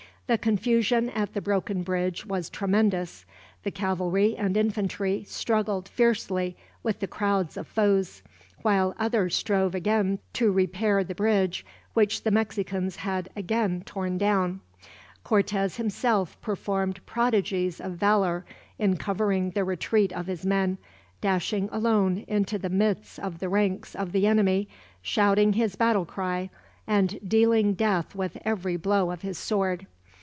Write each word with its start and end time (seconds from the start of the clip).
The 0.27 0.37
confusion 0.37 1.09
at 1.09 1.33
the 1.33 1.41
broken 1.41 1.83
bridge 1.83 2.25
was 2.25 2.49
tremendous. 2.49 3.25
The 3.63 3.71
cavalry 3.71 4.37
and 4.37 4.55
infantry 4.55 5.25
struggled 5.27 5.89
fiercely 5.89 6.55
with 6.81 7.01
the 7.01 7.07
crowds 7.07 7.57
of 7.57 7.67
foes, 7.67 8.23
while 8.61 8.95
others 8.97 9.35
strove 9.35 9.75
again 9.75 10.19
to 10.31 10.49
repair 10.49 11.03
the 11.03 11.13
bridge 11.15 11.65
which 11.95 12.23
the 12.23 12.31
Mexicans 12.31 12.95
had 12.95 13.27
again 13.35 13.83
torn 13.85 14.17
down. 14.17 14.61
Cortez 15.25 15.75
himself 15.75 16.39
performed 16.39 17.05
prodigies 17.05 17.81
of 17.81 17.97
valor 17.97 18.45
in 18.79 18.95
covering 18.95 19.49
the 19.49 19.65
retreat 19.65 20.13
of 20.13 20.27
his 20.27 20.45
men, 20.45 20.77
dashing 21.19 21.67
alone 21.73 22.23
into 22.29 22.57
the 22.57 22.69
midst 22.69 23.19
of 23.19 23.39
the 23.39 23.49
ranks 23.49 23.95
of 23.97 24.13
the 24.13 24.27
enemy, 24.27 24.69
shouting 25.01 25.51
his 25.51 25.75
battle 25.75 26.05
cry, 26.05 26.49
and 26.87 27.19
dealing 27.27 27.73
death 27.73 28.15
with 28.15 28.37
every 28.45 28.77
blow 28.77 29.11
of 29.11 29.23
his 29.23 29.37
sword. 29.37 29.87